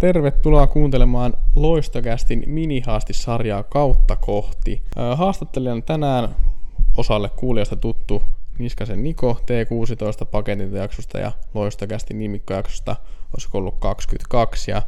[0.00, 4.82] Tervetuloa kuuntelemaan Loistokästin minihaastisarjaa kautta kohti.
[5.16, 6.28] Haastattelijana tänään
[6.96, 8.22] osalle kuulijasta tuttu
[8.58, 12.96] Niskasen Niko T16 paketintojaksosta ja Loistokästin nimikkojaksosta,
[13.34, 14.70] olisiko ollut 22.
[14.70, 14.82] Ja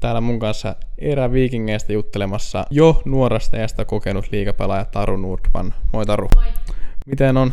[0.00, 5.74] täällä mun kanssa erä viikingeistä juttelemassa jo nuorasta ja kokenut liikapelaaja Taru Nordman.
[5.92, 6.28] Moi Taru.
[6.34, 6.44] Moi.
[7.06, 7.52] Miten on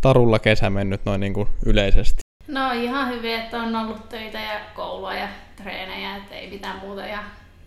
[0.00, 2.23] Tarulla kesä mennyt noin niin kuin yleisesti?
[2.48, 7.06] No ihan hyvin, että on ollut töitä ja koulua ja treenejä, että ei mitään muuta
[7.06, 7.18] ja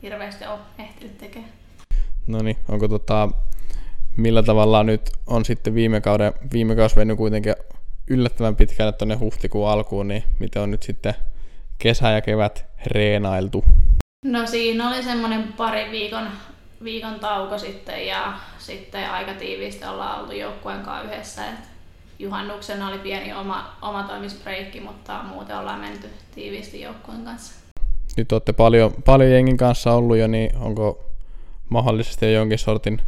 [0.01, 1.51] hirveästi ole ehtinyt tekemään.
[2.27, 3.29] No niin, onko tota,
[4.17, 7.55] millä tavalla nyt on sitten viime kauden, viime kausi mennyt kuitenkin
[8.09, 11.13] yllättävän pitkälle tuonne huhtikuun alkuun, niin miten on nyt sitten
[11.77, 13.65] kesä ja kevät reenailtu?
[14.25, 16.27] No siinä oli semmoinen pari viikon,
[16.83, 21.45] viikon tauko sitten ja sitten aika tiiviisti ollaan oltu joukkueen kanssa yhdessä.
[21.49, 21.76] Et
[22.19, 27.53] juhannuksena oli pieni oma, oma toimisbreikki, mutta muuten ollaan menty tiiviisti joukkueen kanssa.
[28.17, 31.05] Nyt olette paljon, paljon jengin kanssa ollut jo, niin onko
[31.69, 33.01] mahdollisesti jo jonkin sortin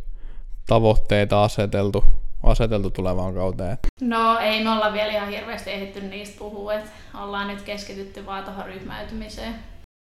[0.67, 2.03] tavoitteita aseteltu,
[2.43, 3.77] aseteltu tulevaan kauteen?
[4.01, 6.89] No ei me olla vielä ihan hirveästi ehditty niistä puhua, että
[7.21, 9.55] ollaan nyt keskitytty vaan tuohon ryhmäytymiseen.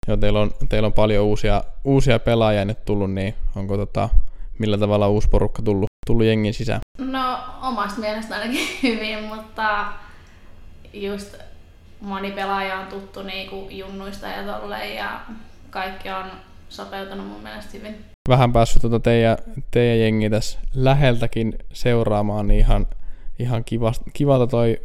[0.08, 4.08] Joo, teillä on, teillä on paljon uusia, uusia pelaajia nyt tullut, niin onko tota,
[4.58, 6.80] millä tavalla uusi porukka tullut, tullut jengin sisään?
[7.32, 7.38] No
[7.68, 9.84] omasta mielestä ainakin hyvin, mutta
[10.92, 11.34] just
[12.00, 15.20] moni pelaaja on tuttu niinku junnuista ja tolleen ja
[15.70, 16.24] kaikki on
[16.68, 18.04] sopeutunut mun mielestä hyvin.
[18.28, 19.36] Vähän päässyt tuota teidän,
[19.70, 22.86] teidän jengi tässä läheltäkin seuraamaan, niin ihan,
[23.38, 24.80] ihan kiva, kivalta toi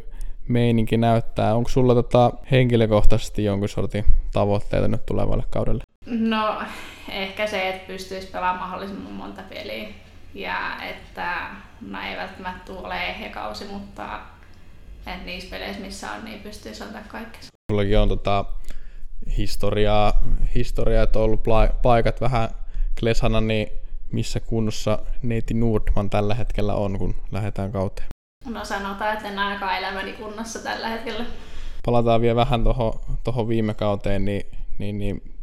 [0.48, 1.54] meininki näyttää.
[1.54, 5.84] Onko sulla tota henkilökohtaisesti jonkun sortin tavoitteita nyt tulevalle kaudelle?
[6.06, 6.62] No
[7.08, 9.88] ehkä se, että pystyisi pelaamaan mahdollisimman monta peliä
[10.34, 14.20] ja että no ei välttämättä tule ole ehjä kausi, mutta
[15.06, 17.38] että niissä peleissä, missä on, niin pystyisi antaa kaikki.
[17.72, 18.44] Sullakin on tota,
[19.36, 20.22] historiaa,
[20.54, 21.42] historiaa, että on ollut
[21.82, 22.48] paikat vähän
[23.00, 23.68] klesana, niin
[24.12, 28.06] missä kunnossa Neiti Nordman tällä hetkellä on, kun lähdetään kauteen?
[28.46, 31.24] No sanotaan, että en ainakaan elämäni kunnossa tällä hetkellä.
[31.86, 34.46] Palataan vielä vähän tuohon toho viime kauteen, niin,
[34.78, 35.34] niin, niin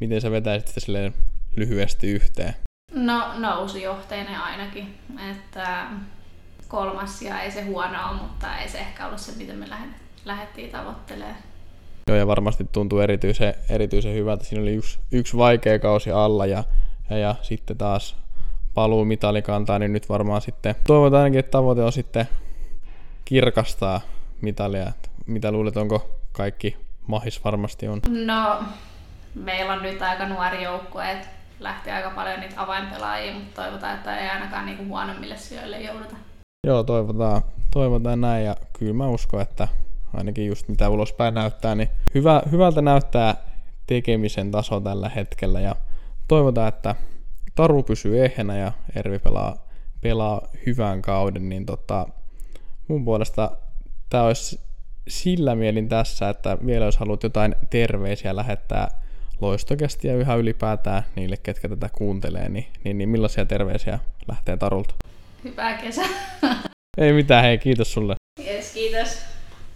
[0.00, 1.14] miten sä vetäisit silleen
[1.56, 2.54] lyhyesti yhteen?
[2.94, 4.98] No nousujohteinen ainakin,
[5.30, 5.86] että
[6.68, 9.66] kolmas ja ei se huono ole, mutta ei se ehkä ollut se, mitä me
[10.24, 11.36] lähdettiin tavoittelemaan.
[12.08, 14.44] Joo, ja varmasti tuntuu erityisen, erityisen hyvältä.
[14.44, 16.64] Siinä oli yksi, yksi vaikea kausi alla ja,
[17.10, 18.16] ja, ja sitten taas
[18.74, 22.28] paluu mitalikantaa, niin nyt varmaan sitten toivotaan ainakin, että tavoite on sitten
[23.24, 24.00] kirkastaa
[24.40, 24.92] mitalia.
[25.26, 28.00] Mitä luulet, onko kaikki mahis varmasti on?
[28.08, 28.62] No,
[29.34, 31.28] meillä on nyt aika nuori joukkue, että
[31.60, 36.16] lähti aika paljon niitä avainpelaajia, mutta toivotaan, että ei ainakaan niinku huonommille sijoille jouduta.
[36.66, 39.68] Joo, toivotaan, toivotaan näin ja kyllä mä uskon, että
[40.14, 43.34] ainakin just mitä ulospäin näyttää, niin hyvä, hyvältä näyttää
[43.86, 45.76] tekemisen taso tällä hetkellä ja
[46.28, 46.94] toivotaan, että
[47.54, 49.56] Taru pysyy ehjänä ja Ervi pelaa,
[50.00, 52.06] pelaa hyvän kauden, niin tota,
[52.88, 53.50] mun puolesta
[54.10, 54.60] tämä olisi
[55.08, 58.99] sillä mielin tässä, että vielä jos haluat jotain terveisiä lähettää
[59.40, 64.94] loistokästi ja yhä ylipäätään niille, ketkä tätä kuuntelee, niin, niin, niin millaisia terveisiä lähtee Tarulta?
[65.44, 66.08] Hyvää kesää.
[66.98, 68.14] Ei mitään, hei kiitos sulle.
[68.46, 69.29] Yes, kiitos.